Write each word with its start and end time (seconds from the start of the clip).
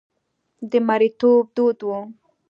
د 0.69 0.71
مریتوب 0.87 1.43
دود 1.55 1.79
و. 1.83 1.89